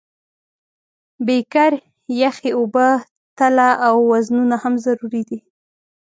[1.25, 1.73] بیکر،
[2.21, 2.87] یخې اوبه،
[3.37, 5.39] تله او وزنونه هم ضروري دي.